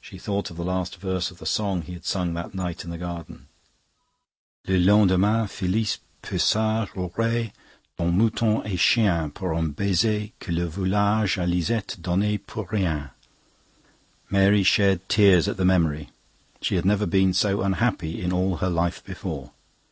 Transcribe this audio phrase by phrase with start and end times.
[0.00, 2.90] She thought of the last verse of the song he had sung that night in
[2.90, 3.46] the garden.
[4.66, 7.52] "Le lendemain, Phillis peu sage Aurait
[7.96, 13.10] donne moutons et chien Pour un baiser que le volage A Lisette donnait pour rien."
[14.28, 16.10] Mary shed tears at the memory;
[16.60, 19.52] she had never been so unhappy in all her life before.